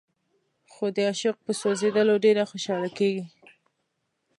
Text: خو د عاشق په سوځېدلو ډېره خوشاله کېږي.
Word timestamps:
خو 0.71 0.85
د 0.95 0.97
عاشق 1.07 1.35
په 1.45 1.51
سوځېدلو 1.59 2.15
ډېره 2.25 2.43
خوشاله 2.51 2.89
کېږي. 2.97 3.25